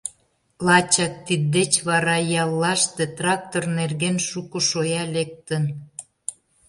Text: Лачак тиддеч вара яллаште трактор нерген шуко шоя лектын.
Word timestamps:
Лачак 0.65 1.13
тиддеч 1.25 1.73
вара 1.87 2.17
яллаште 2.43 3.03
трактор 3.17 3.63
нерген 3.77 4.17
шуко 4.27 4.57
шоя 4.69 5.03
лектын. 5.15 5.63